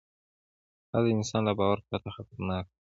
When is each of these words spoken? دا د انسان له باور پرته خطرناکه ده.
دا 0.91 0.97
د 1.03 1.05
انسان 1.17 1.41
له 1.45 1.53
باور 1.59 1.77
پرته 1.89 2.09
خطرناکه 2.15 2.69
ده. 2.73 2.75